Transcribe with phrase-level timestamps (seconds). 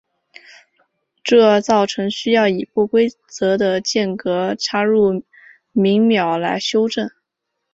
[1.23, 5.23] 这造成需要以不规则的间隔插入
[5.73, 7.07] 闰秒来修正。